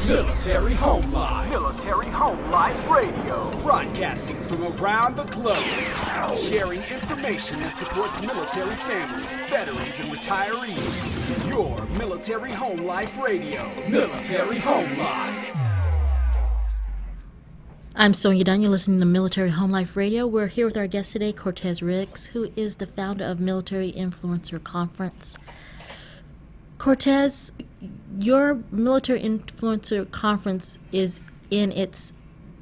[0.07, 1.49] Military Home Life.
[1.51, 3.51] Military Home Life Radio.
[3.59, 5.55] Broadcasting from around the globe.
[6.35, 11.49] Sharing information that supports military families, veterans, and retirees.
[11.49, 13.69] Your Military Home Life Radio.
[13.87, 15.55] Military Home Life.
[17.95, 18.61] I'm Sonia Dunn.
[18.61, 20.25] You're listening to Military Home Life Radio.
[20.25, 24.61] We're here with our guest today, Curtez Riggs, who is the founder of Military Influencer
[24.63, 25.37] Conference.
[26.81, 27.51] Curtez,
[28.17, 31.21] your Military Influencer Conference is
[31.51, 32.11] in its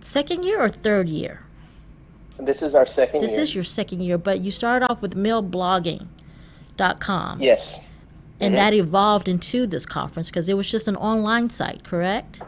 [0.01, 1.43] second year or third year?
[2.37, 3.39] This is our second This year.
[3.39, 7.39] is your second year, but you started off with milblogging.com.
[7.39, 7.85] Yes.
[8.41, 8.57] And Mhm.
[8.57, 12.41] that evolved into this conference because it was just an online site, correct?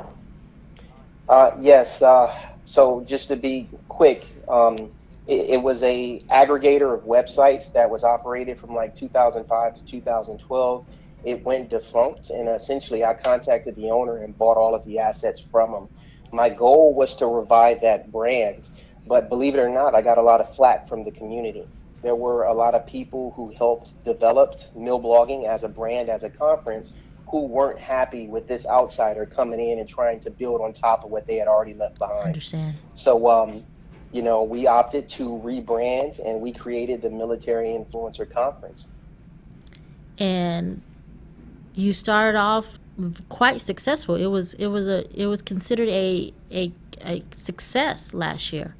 [1.29, 2.01] Uh, yes.
[2.01, 4.91] Uh, so just to be quick, um,
[5.25, 10.85] it, it, was a aggregator of websites that was operated from like 2005 to 2012.
[11.23, 15.43] It went defunct, and essentially I contacted the owner and bought all of the assets
[15.51, 15.87] from him.
[16.31, 18.63] My goal was to revive that brand,
[19.05, 21.65] but believe it or not, I got a lot of flack from the community.
[22.01, 26.23] There were a lot of people who helped develop Mill Blogging as a brand, as
[26.23, 26.93] a conference,
[27.29, 31.11] who weren't happy with this outsider coming in and trying to build on top of
[31.11, 32.23] what they had already left behind.
[32.23, 32.75] I understand.
[32.95, 33.63] So, um,
[34.11, 38.87] you know, we opted to rebrand and we created the Military Influencer Conference.
[40.17, 40.81] And
[41.75, 42.79] you started off
[43.29, 44.15] quite successful.
[44.15, 48.75] It was it was a it was considered a a, a success last year.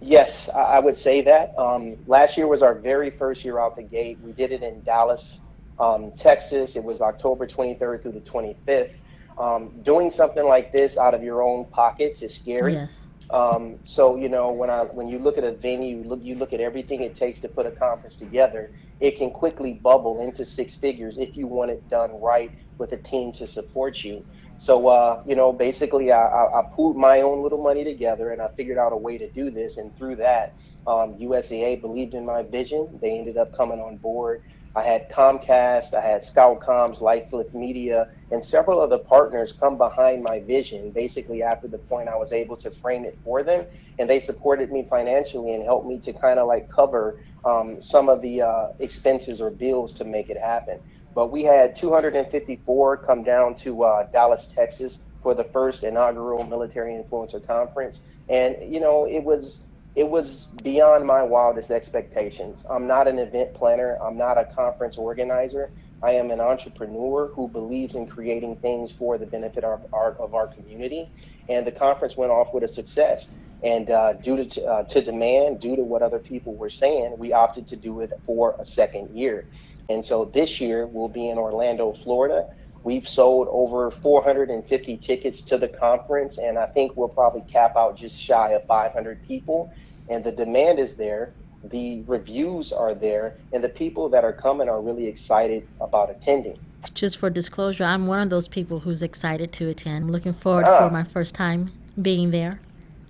[0.00, 1.58] Yes, I would say that.
[1.58, 4.18] Um, last year was our very first year out the gate.
[4.22, 5.40] We did it in Dallas,
[5.80, 6.76] um, Texas.
[6.76, 8.92] It was October 23rd through the 25th.
[9.38, 12.74] Um, doing something like this out of your own pockets is scary.
[12.74, 13.07] Yes.
[13.30, 16.36] Um, so you know when I when you look at a venue, you look you
[16.36, 18.70] look at everything it takes to put a conference together.
[19.00, 22.98] It can quickly bubble into six figures if you want it done right with a
[22.98, 24.24] team to support you.
[24.58, 28.42] So uh, you know, basically, I, I, I pooled my own little money together, and
[28.42, 29.76] I figured out a way to do this.
[29.78, 30.54] And through that,
[30.86, 32.98] um, USAA believed in my vision.
[33.02, 34.40] They ended up coming on board.
[34.74, 40.40] I had Comcast, I had ScoutComms, Lightflip Media, and several other partners come behind my
[40.40, 40.92] vision.
[40.92, 43.66] Basically, after the point I was able to frame it for them,
[43.98, 48.08] and they supported me financially and helped me to kind of like cover um, some
[48.08, 50.78] of the uh, expenses or bills to make it happen.
[51.14, 56.92] But we had 254 come down to uh, Dallas, Texas for the first inaugural military
[56.92, 59.64] influencer conference, and you know it was
[59.98, 62.64] it was beyond my wildest expectations.
[62.70, 65.72] I'm not an event planner, I'm not a conference organizer.
[66.04, 70.34] I am an entrepreneur who believes in creating things for the benefit of our, of
[70.34, 71.08] our community.
[71.48, 73.34] And the conference went off with a success.
[73.64, 77.32] And uh, due to, uh, to demand, due to what other people were saying, we
[77.32, 79.46] opted to do it for a second year.
[79.88, 82.44] And so this year we'll be in Orlando, Florida.
[82.84, 87.98] We've sold over 450 tickets to the conference, and I think we'll probably cap out
[87.98, 89.72] just shy of 500 people
[90.08, 91.32] and the demand is there
[91.64, 96.58] the reviews are there and the people that are coming are really excited about attending.
[96.94, 100.04] Just for disclosure i'm one of those people who's excited to attend.
[100.04, 102.60] I'm looking forward uh, for my first time being there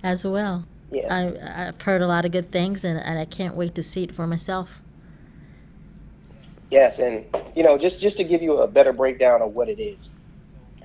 [0.02, 0.64] as well.
[0.90, 1.14] Yeah.
[1.14, 4.04] I, have heard a lot of good things and, and i can't wait to see
[4.04, 4.80] it for myself.
[6.70, 7.24] Yes and
[7.54, 10.10] you know just just to give you a better breakdown of what it is.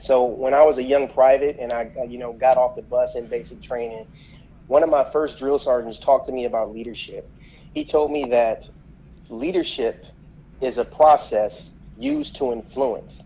[0.01, 3.15] So when i was a young private and i you know got off the bus
[3.15, 4.05] in basic training
[4.73, 7.31] one of my first drill sergeants talked to me about leadership.
[7.75, 8.63] He told me that
[9.29, 10.03] leadership
[10.61, 13.21] is a process used to influence.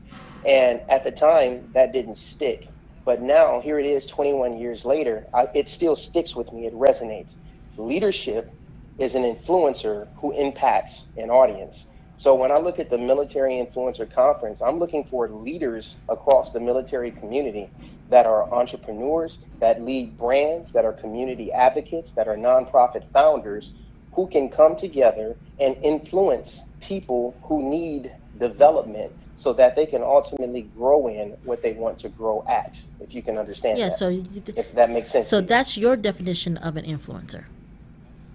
[0.46, 2.66] And at the time, that didn't stick.
[3.06, 6.66] But now, here it is 21 years later, I, it still sticks with me.
[6.68, 7.38] It resonates.
[7.78, 8.50] Leadership
[8.98, 11.88] is an influencer who impacts an audience.
[12.18, 16.60] So when I look at the Military Influencer Conference, I'm looking for leaders across the
[16.60, 17.72] military community
[18.10, 23.72] that are entrepreneurs, that lead brands, that are community advocates, that are nonprofit founders
[24.14, 30.64] who can come together and influence people who need development so that they can ultimately
[30.76, 33.94] grow in what they want to grow at, if you can understand yeah, that.
[33.94, 35.28] so if that makes sense.
[35.28, 37.46] So that's your definition of an influencer.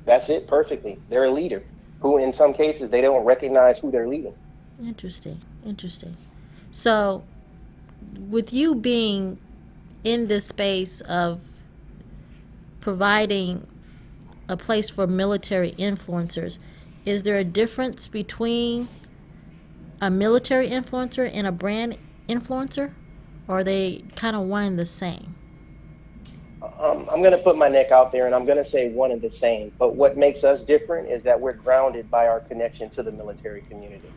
[0.05, 0.99] That's it perfectly.
[1.09, 1.65] They're a leader
[2.01, 4.35] who in some cases they don't recognize who they're leading.
[4.81, 5.41] Interesting.
[5.65, 6.17] Interesting.
[6.71, 7.25] So
[8.29, 9.39] with you being
[10.05, 11.41] in this space of
[12.81, 13.67] providing
[14.49, 16.59] a place for military influencers,
[17.05, 18.89] is there a difference between
[20.01, 21.97] a military influencer and a brand
[22.29, 22.93] influencer?
[23.49, 25.35] Or are they kind of one and the same?
[26.83, 29.13] um, I'm going to put my neck out there and I'm going to say one
[29.13, 29.73] and the same.
[29.79, 33.63] But what makes us different is that we're grounded by our connection to the military
[33.63, 34.13] community.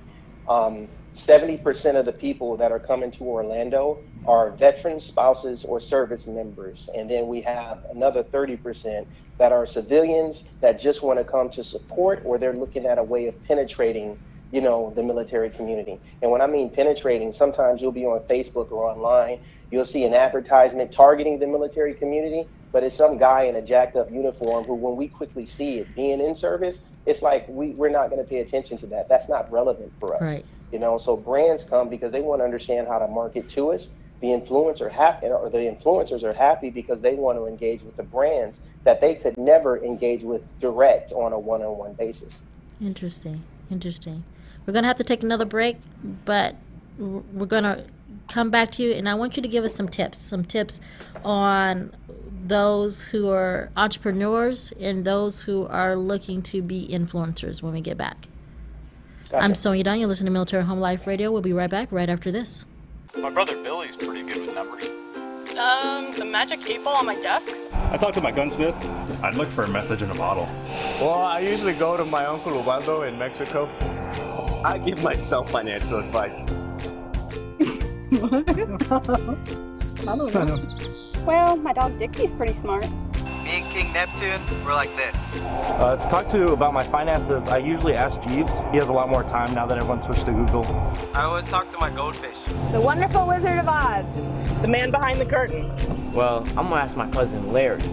[0.49, 6.27] Um, 70% of the people that are coming to Orlando are veterans, spouses, or service
[6.27, 6.89] members.
[6.95, 9.05] And then we have another 30%
[9.37, 13.03] that are civilians that just want to come to support or they're looking at a
[13.03, 14.17] way of penetrating
[14.51, 15.99] you know, the military community.
[16.21, 19.39] And when I mean penetrating, sometimes you'll be on Facebook or online,
[19.69, 23.95] you'll see an advertisement targeting the military community, but it's some guy in a jacked
[23.97, 27.89] up uniform who, when we quickly see it being in service, it's like we, we're
[27.89, 29.09] not going to pay attention to that.
[29.09, 30.21] That's not relevant for us.
[30.21, 30.45] Right.
[30.75, 33.91] You know, so brands come because they want to understand how to market to us.
[34.19, 38.03] The influencer happy, or the influencers are happy because they want to engage with the
[38.03, 42.41] brands that they could never engage with direct on a one-on-one basis.
[42.81, 43.41] Interesting.
[43.71, 44.25] Interesting.
[44.65, 45.77] We're to have to take another break,
[46.25, 46.57] but
[46.97, 47.85] we're to
[48.27, 50.81] come back to you and I want you to give us some tips, some tips
[51.23, 51.95] on
[52.45, 57.97] those who are entrepreneurs and those who are looking to be influencers when we get
[57.97, 58.27] back.
[59.33, 59.99] I'm Sonia Dunn.
[59.99, 61.31] You're listening to Military Home Life Radio.
[61.31, 62.65] We'll be right back right after this.
[63.17, 64.87] My brother Billy's pretty good with numbers.
[65.57, 67.53] Um, the magic eight ball on my desk?
[67.71, 68.75] I talked to my gunsmith.
[69.23, 70.47] I'd look for a message in a bottle.
[70.99, 73.69] Well, I usually go to my uncle Ubaldo in Mexico.
[74.63, 76.41] I give myself financial advice.
[76.41, 76.47] I
[80.05, 80.59] don't know.
[81.25, 82.85] Well, my dog Dixie's pretty smart.
[83.45, 85.35] Me and King Neptune, we're like this.
[85.35, 88.51] Uh, to talk to about my finances, I usually ask Jeeves.
[88.71, 90.65] He has a lot more time now that everyone switched to Google.
[91.13, 92.37] I would talk to my goldfish.
[92.71, 94.03] The wonderful Wizard of Oz.
[94.63, 95.71] The man behind the curtain.
[96.11, 97.83] Well, I'm gonna ask my cousin Larry.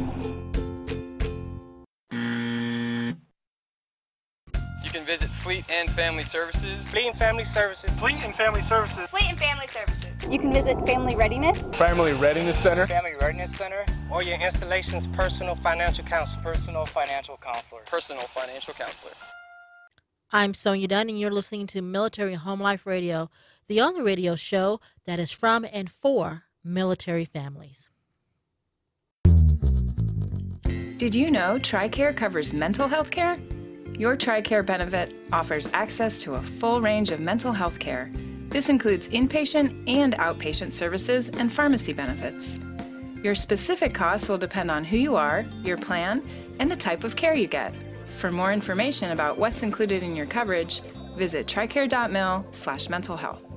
[5.12, 6.90] Visit Fleet and Family Services.
[6.90, 7.98] Fleet and Family Services.
[7.98, 9.10] Fleet and Family Services.
[9.10, 10.06] Fleet and Family Services.
[10.30, 11.58] You can visit Family Readiness.
[11.76, 12.86] Family Readiness Center.
[12.86, 13.84] Family Readiness Center.
[14.10, 16.42] Or your installation's personal financial counselor.
[16.42, 17.82] Personal financial counselor.
[17.84, 19.12] Personal financial counselor.
[20.32, 23.28] I'm Sonia Dunn, and you're listening to Military Home Life Radio,
[23.68, 27.86] the only radio show that is from and for military families.
[30.96, 33.36] Did you know TRICARE covers mental health care?
[33.98, 38.10] Your TRICARE benefit offers access to a full range of mental health care.
[38.48, 42.58] This includes inpatient and outpatient services and pharmacy benefits.
[43.22, 46.22] Your specific costs will depend on who you are, your plan,
[46.58, 47.74] and the type of care you get.
[48.04, 50.80] For more information about what's included in your coverage,
[51.16, 53.51] visit tricare.mil slash mental health.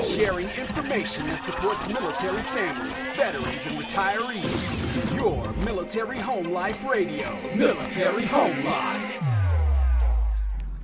[0.00, 5.14] Sharing information that supports military families, veterans, and retirees.
[5.14, 7.36] Your Military Home Life Radio.
[7.54, 9.22] Military Home Life.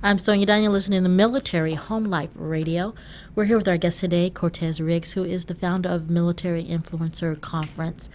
[0.03, 2.93] I'm Sonia Daniel, listening to Military Home Life Radio.
[3.33, 7.39] We're here with our guest today, Curtez Riggs, who is the founder of Military Influencer
[7.41, 8.09] Conference.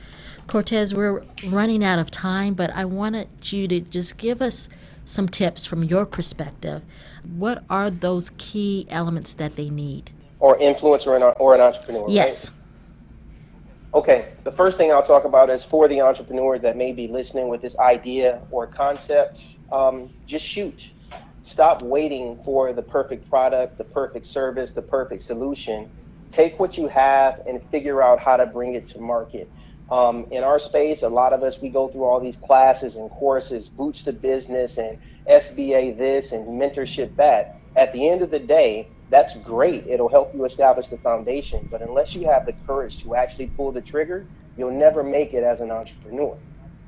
[0.47, 4.69] Curtez, we're running out of time, but I wanted you to just give us
[5.07, 6.83] some tips from your perspective.
[7.25, 10.11] What are those key elements that they need?
[10.39, 12.07] Or influencer or an, entrepreneur?
[12.09, 12.51] Yes.
[12.51, 12.53] Right?
[13.95, 17.49] Okay, the first thing I'll talk about is for the entrepreneurs that may be listening
[17.49, 20.91] with this idea or concept, um, just shoot
[21.47, 25.89] Stop waiting for the perfect product, the perfect service, the perfect solution.
[26.33, 29.49] Take what you have and figure out how to bring it to market.
[29.91, 33.11] Um, in our space, a lot of us, we go through all these classes and
[33.11, 34.99] courses, boots to business and
[35.31, 37.49] SBA this and mentorship that.
[37.77, 39.87] At the end of the day, that's great.
[39.87, 41.69] It'll help you establish the foundation.
[41.71, 45.45] But unless you have the courage to actually pull the trigger, you'll never make it
[45.45, 46.37] as an entrepreneur.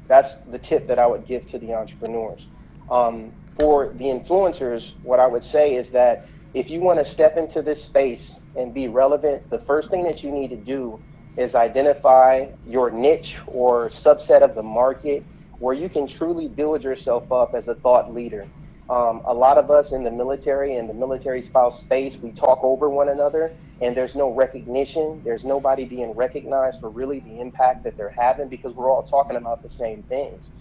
[0.09, 2.49] That's the tip that I would give to the entrepreneurs.
[2.91, 6.23] Um, for the influencers, what I would say is that
[6.55, 10.25] if you want to step into this space and be relevant, the first thing that
[10.25, 11.01] you need to do
[11.39, 15.27] is identify your niche or subset of the market
[15.61, 18.49] where you can truly build yourself up as a thought leader.
[18.91, 22.61] Um, a lot of us in the military and the military spouse space, we talk
[22.65, 25.23] over one another and there's no recognition.
[25.25, 29.39] There's nobody being recognized for really the impact that they're having because we're all talking
[29.39, 30.53] about the same things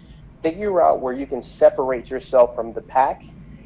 [0.43, 3.23] figure out where you can separate yourself from the pack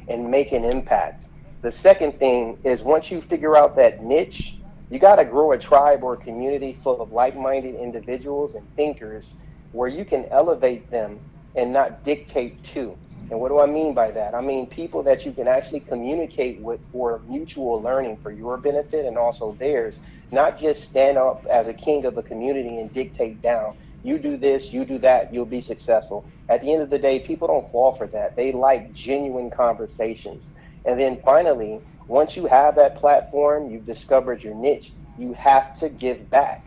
[0.08, 1.28] and make an impact.
[1.62, 4.61] The second thing is once you figure out that niche,
[4.92, 8.68] you got to grow a tribe or a community full of like minded individuals and
[8.76, 9.36] thinkers
[9.72, 11.18] where you can elevate them
[11.56, 12.98] and not dictate to.
[13.30, 14.34] And what do I mean by that?
[14.34, 19.06] I mean people that you can actually communicate with for mutual learning for your benefit
[19.06, 19.98] and also theirs,
[20.30, 24.36] not just stand up as a king of a community and dictate down you do
[24.36, 26.26] this, you do that, you'll be successful.
[26.48, 28.36] At the end of the day, people don't fall for that.
[28.36, 30.50] They like genuine conversations.
[30.84, 31.80] And then finally,
[32.12, 36.60] once you have that platform, you've discovered your niche, you have to give back.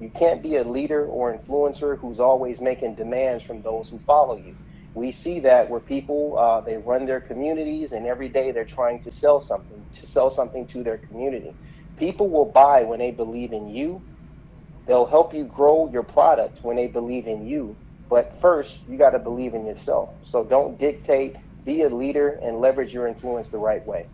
[0.00, 4.36] You can't be a leader or influencer who's always making demands from those who follow
[4.36, 4.56] you.
[4.94, 9.00] We see that where people uh, they run their communities and every day they're trying
[9.02, 11.56] to sell something to sell something to their community.
[11.98, 14.00] People will buy when they believe in you
[14.86, 17.78] They'll help you grow your product when they believe in you.
[18.10, 20.10] But first, you got to believe in yourself.
[20.24, 24.08] So don't dictate, be a leader, and leverage your influence the right way.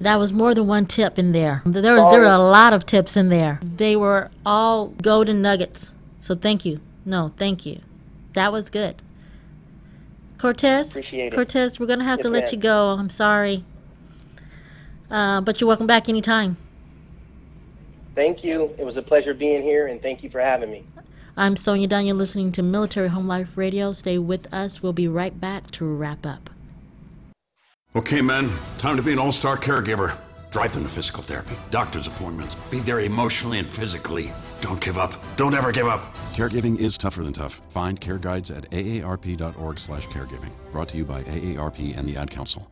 [0.00, 1.62] That was more than one tip in there.
[1.64, 3.58] There was there were a lot of tips in there.
[3.62, 5.92] They were all golden nuggets.
[6.18, 6.80] So thank you.
[7.04, 7.80] No, thank you.
[8.34, 9.02] That was good.
[10.38, 10.90] Curtez.
[10.90, 11.36] Appreciate it.
[11.36, 12.48] Curtez, we're gonna have yes, to let ma'am.
[12.52, 12.88] you go.
[12.90, 13.64] I'm sorry.
[15.10, 16.56] Uh, but you're welcome back anytime.
[18.14, 18.74] Thank you.
[18.78, 20.84] It was a pleasure being here, and thank you for having me.
[21.36, 22.06] I'm Sonia Dunn.
[22.06, 23.92] You're listening to Military Home Life Radio.
[23.92, 24.82] Stay with us.
[24.82, 26.50] We'll be right back to wrap up.
[27.96, 30.18] Okay, men, time to be an all star caregiver.
[30.50, 34.30] Drive them to physical therapy, doctor's appointments, be there emotionally and physically.
[34.60, 35.14] Don't give up.
[35.36, 36.14] Don't ever give up.
[36.34, 37.62] Caregiving is tougher than tough.
[37.70, 40.50] Find care guides at aarp.org/slash caregiving.
[40.72, 42.70] Brought to you by AARP and the Ad Council.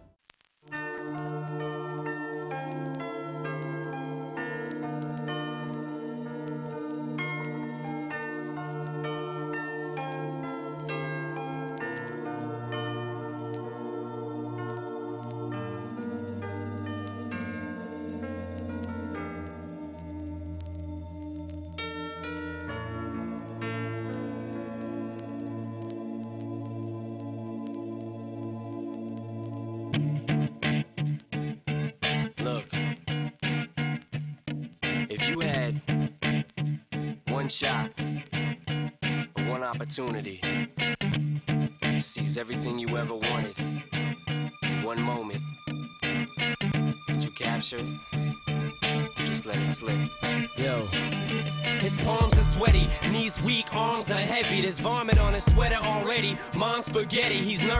[56.57, 57.74] Mom's spaghetti, he's nervous,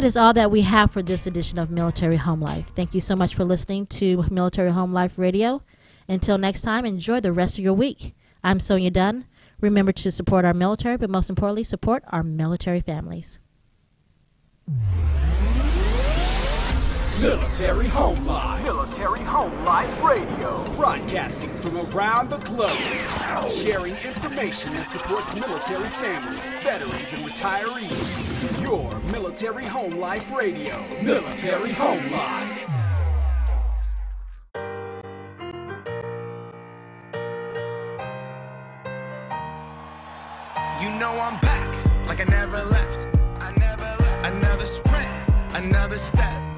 [0.00, 2.64] that is all that we have for this edition of Military Home Life.
[2.74, 5.62] Thank you so much for listening to Military Home Life Radio.
[6.08, 8.14] Until next time, enjoy the rest of your week.
[8.42, 9.26] I'm Sonia Dunn.
[9.60, 13.38] Remember to support our military, but most importantly, support our military families.
[17.20, 18.64] Military Home Life.
[18.64, 20.64] Military Home Life Radio.
[20.72, 22.70] Broadcasting from around the globe.
[23.46, 28.62] Sharing information that supports military families, veterans, and retirees.
[28.62, 30.82] Your Military Home Life Radio.
[31.02, 32.66] Military Home Life.
[40.80, 43.08] You know I'm back like I never left.
[43.40, 44.26] I never left.
[44.26, 45.10] Another sprint,
[45.52, 46.49] another step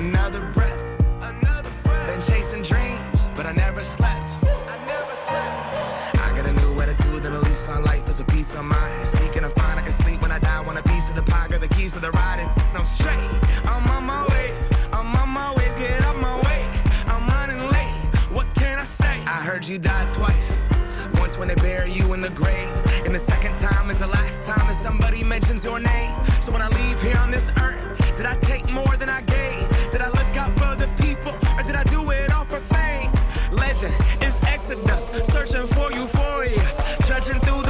[0.00, 0.80] another breath.
[1.20, 2.06] Another breath.
[2.06, 4.38] Been chasing dreams, but I never slept.
[4.42, 6.18] I never slept.
[6.24, 9.06] I got a new attitude and at least on life is a piece of mind.
[9.06, 10.62] Seeking a find I can sleep when I die.
[10.62, 13.18] Want a piece of the pie, got the keys to the ride, and I'm straight.
[13.64, 14.56] I'm on my way.
[14.90, 15.70] I'm on my way.
[15.76, 16.60] Get up my way.
[17.06, 17.92] I'm running late.
[18.32, 19.20] What can I say?
[19.26, 20.58] I heard you die twice.
[21.20, 22.72] Once when they bury you in the grave,
[23.04, 26.16] and the second time is the last time that somebody mentions your name.
[26.40, 27.76] So when I leave here on this earth,
[28.16, 29.39] did I take more than I gave?
[34.70, 36.62] chasing us, searching for euphoria,
[37.00, 37.69] trudging through the